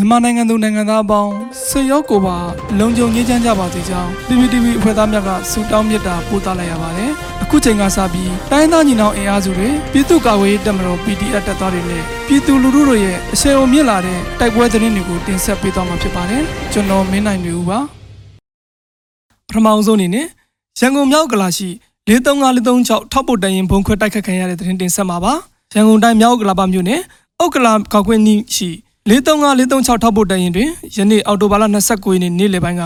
[0.00, 1.32] မြန်မာနိုင်ငံသူနိုင်ငံသားအပေါင်း
[1.68, 2.36] ဆွေရောက်ကိုပါ
[2.78, 7.10] လုံခြုံရေးချမ်းကြပါစေကြောင်း PPTV အဖွဲ့သားများကဆုတောင်းမေတ္တာပို့သလိုက်ရပါတယ်။
[7.42, 16.42] အခုချိန်ကစပြီးတိုင်းသားညီနောင်အင်အားစုတွေပြည်သူ့ကာကွယ်ရေးတပ်မတော် PDF တပ်သားတွေနဲ့ပြည်သူလူထုတို့ရဲ့အရှိန်အဟုန်မြင့်လာတဲ့တိုက်ပွဲသတင်းတွေကိုတင်ဆက်ပေးသွားမှာဖြစ်ပါတယ်။
[16.72, 17.78] ကျွန်တော်မင်းနိုင်နေဦးပါ။
[19.48, 20.26] ပထမအောင်ဆုံးအနေနဲ့
[20.80, 21.68] ရန်ကုန်မြောက်ကလာရှိ
[22.08, 25.32] 435336ထောက်ပို့တန်ရင်ဘုံခွဲတိုက်ခတ်ခံရတဲ့သတင်းတင်ဆက်မှာပါ။
[25.74, 27.00] ရန်ကုန်တိုင်းမြောက်ကလာပါမြို့နယ်
[27.40, 28.70] အုတ်ကလာကောက်ကွင်းနီးရှိ
[29.06, 32.82] 435436ထောက်ပို့တန်ရင်တွင်ယနေ့အော်တိုဘာလ29ရက်နေ့နေ့လယ်ပိုင်းက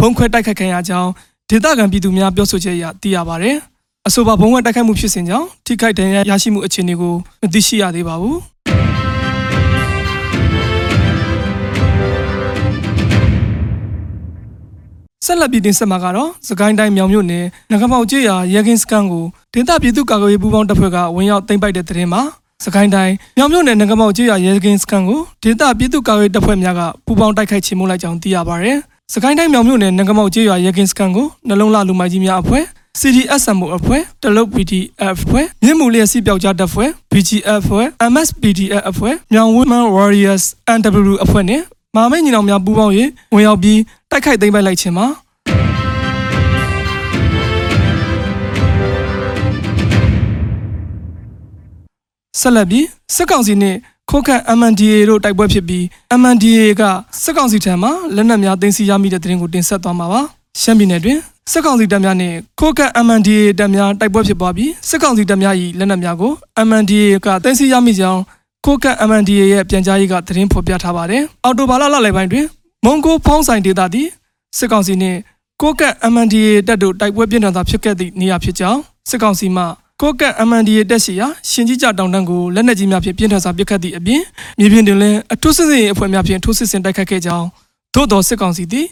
[0.00, 1.10] ဘုံခွဲတိုက်ခတ်ခံရကြောင်း
[1.50, 3.52] ဒေသခံပြည်သူများပြောဆိုချက်အရသိရပါဗျ။
[4.06, 8.38] အဆိုပါဘုံခွဲတိုက်ခိုက်မှုဖြစ်စဉ်ကြောင့်ထိခိုက်ဒဏ်ရာရရှိမှုအခြေအနေကိုမသိရှိရသေးပါဘူး။
[15.26, 22.22] ဆက်လက်ပြီးတင်ဆက်မှာကတော့စကိုင်းတိုင်းမြောင်မြို့နယ်ငကမောက်ကျေးရွာရဲကင်းစကန်ကိုဒေသပြည်သူ့ကာကွယ်ရေးပူးပေါင်းတပ်ဖွဲ့ကဝင်ရောက်သိမ်းပိုက်တဲ့တဲ့တင်မှာ
[22.64, 28.72] စကိုင်းတိုင်းမြောင်မြို့နယ်ငကမောက်ကျေးရွာရဲကင်းစကန်ကိုဒေသပြည်သူ့ကာကွယ်ရေးတပ်ဖွဲ့များကပူးပေါင်းတိုက်ခိုက်ချေမှုလိုက်ကြောင်းသိရပါဗျ။
[29.12, 32.64] စကိုင်းတိုင်းမြောင်မြို့နယ်ငကမောက်ကျေးရွာရဲကင်းစကန်ကိုနှလုံးလှလူမိုက်ကြီးများအဖွဲ့
[33.00, 40.44] CDSMO အဖွဲ့တလုတ် PDF အဖွဲ့မြင်းမူလျက်စီပြောက်ကြားတပ်ဖွဲ့ BGF အဖွဲ့ MSPDF အဖွဲ့မြောင် Women Warriors
[40.78, 41.62] NW အဖွဲ့နဲ့
[41.96, 42.92] မာမိတ်ညီနောင်များပူးပေါင်း၍
[43.34, 45.06] ဝင်ရောက်ပြီးတိုက်ခိုက်သိမ်းပိုက်လိုက်ခြင်းမှာ
[52.42, 53.78] ဆက်လက်ပြီးစစ်ကောင်စီနှင့်
[54.10, 55.82] ခိုးခန့် MNDA တို့တိုက်ပွဲဖြစ်ပြီး
[56.20, 56.82] MNDA က
[57.22, 60.20] စစ်ကောင်စီထံမှလက်နက်များတင်စီရမိတဲ့တဲ့ရင်ကိုတင်ဆက်သွားမှာပါ
[60.60, 61.18] ရှမ်းပြည်နယ်တွင်
[61.52, 66.32] စစ်ကောင်စီတပ်များနဲ့ခိုးခန့် MNDA တပ်များတိုက်ပွဲဖြစ်ပွားပြီးစစ်ကောင်စီတပ်များ၏လက်နက်များကို
[66.68, 68.20] MNDA ကတင်စီရမိကြောင်း
[68.64, 72.46] ခိုးခန့် MNDA ရဲ့ပြန်ကြားရေးကသတင်းဖော်ပြထားပါတယ်အော်တိုဘာလလလယ်ပိုင်းတွင်
[72.84, 74.08] မွန်ဂိုဖုံးဆိုင်ဒေသသည်
[74.58, 75.18] စစ်ကောင်စီနှင့်
[75.62, 79.64] ကိုကတ် MNDA တပ်တို့တိုက်ပွဲပြင်းထန်စွာဖြစ်ခဲ့သည့်နေရာဖြစ်ကြောင်းစစ်ကောင်စီမှ
[80.02, 84.22] ကိုကတ် MNDA တပ်ရှိရာရှင်ကြီးကြတောင်တန်းကိုလက်နက်ကြီးများဖြင့်ပြင်းထန်စွာပစ်ခတ်သည့်အပြင်
[84.58, 87.46] မြေပြင်တွင်လည်းအထူးစစ်စင်ရေးအဖွဲ့များဖြင့်ထိုးစစ်ဆင်တိုက်ခတ်ခဲ့ကြောင်း
[87.94, 88.86] သို့တော်စစ်ကောင်စီသည်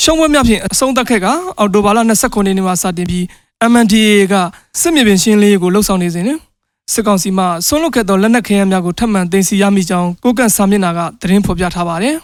[0.00, 1.26] ရှုံးပွဲများဖြင့်အဆုံးသတ်ခဲ့က
[1.58, 3.24] အော်တိုဘာလ29ရက်နေ့မှစတင်ပြီး
[3.70, 4.34] MNDA က
[4.80, 6.38] စစ်မြေပြင်ရှင်းလင်းရေးကိုလှုပ်ဆောင်နေစဉ်တွင်
[6.92, 12.16] စစ်ကောင်စီမှဆွန့်လွတ်ခဲ့သောလက်နက်ခဲယမ်းများကိုထပ်မံတင်စီရမိကြောင်းကိုကန့်စာမျက်နှာကသတင်းဖော်ပြထားပါတယ်။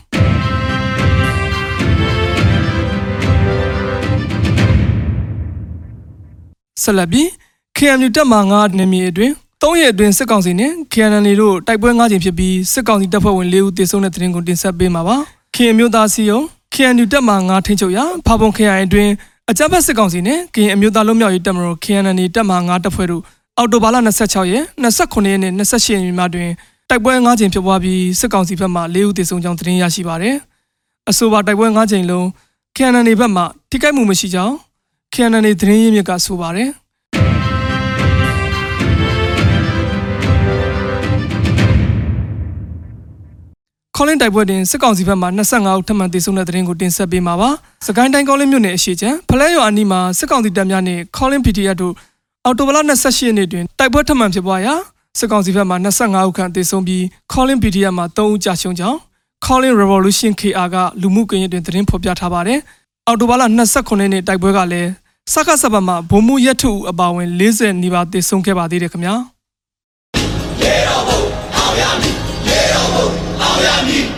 [6.82, 7.10] ဆက်လက်
[7.76, 9.32] ပြီး KMU တပ်မှ9နယ်မြေအတွင်း
[9.62, 15.16] ၃ရက်အတွင်းစစ်ကောင်စီနဲ့ KNL တို့တိုက်ပွဲ၅ကြိမ်ဖြစ်ပြီးစစ်ကောင်စီတပ်ဖွဲ့ဝင်၄ဦးသေဆုံးတဲ့သတင်းကိုတင်ဆက်ပေးမှာပါ။
[15.54, 16.40] KN မျိုးသားစီယုံ
[16.74, 19.12] KNU တပ်မှ9ထိန်းချုပ်ရာဖာပုံခရိုင်အတွင်း
[19.50, 23.22] အကြမ်းဖက်စစ်ကောင်စီနဲ့ KN အမျိုးသားလုံးမြောက်ရေးတပ်မတော် KNL တပ်မှ9တပ်ဖွဲ့တို့
[23.56, 26.48] အောက်တိုဘာလ26ရက်29ရက်နဲ့28ရက်နေ့မှာတွင်
[26.90, 30.36] တိုက်ပွဲ၅ကြိမ်ဖြစ်ပွားပြီးစစ်ကောင်စီဘက်မှ၄ဦးသေဆုံးကြောင်းသတင်းရရှိပါတယ်။
[31.10, 32.24] အဆိုပါတိုက်ပွဲ၅ကြိမ်လုံး
[32.76, 34.54] KNL ဘက်မှထိခိုက်မှုမရှိကြောင်း
[35.14, 36.70] KNL သတင်းရင်းမြစ်ကဆိုပါတယ်။
[43.98, 47.50] ခေါလင်းတိုက်ပွဲတွင်စစ်ကောင်စီဘက်မှ25ဦးထပ်မံတေဆုံးတဲ့တဲ့ရင်ကိုတင်ဆက်ပေးမှာပါ။
[47.86, 51.94] စကိုင်းတိုင်းခေါလင်းမြို့နယ်အရှိချံဖလဲရွာအနီးမှာစစ်ကောင်စီတပ်များနဲ့ခေါလင်း PDF တို့
[52.44, 54.74] အော်တိုဘလ28ရက်နေ့တွင်တိုက်ပွဲထပ်မံဖြစ်ပွားရာ
[55.18, 58.98] စစ်ကောင်စီဘက်မှ25ဦးခန့်တေဆုံးပြီးခေါလင်း PDF မှာ3ဦးကြာရှုံးကြောင်း
[59.46, 62.58] Calling Revolution KR ကလူမှုကွန်ရက်တွင်သတင်းဖော်ပြထားပါတယ်။
[63.06, 64.90] အော်တိုဘာလ29ရက်နေ့တိုက်ပွဲကလည်း
[65.32, 69.16] စကားစပတ်မှာဘုံမှုရက်ထုအပါဝင်40နီးပါးတေဆုံးခဲ့ပါသေးတယ်ခင်ဗျာ။
[73.56, 74.15] Miami.